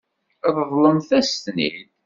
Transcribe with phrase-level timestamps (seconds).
[0.57, 1.81] Ṛeḍlemt-as-ten-id.